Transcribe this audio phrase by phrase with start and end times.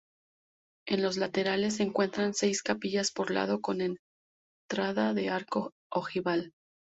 [0.87, 6.53] En los laterales se encuentran seis capillas por lado con entrada de arco ojival.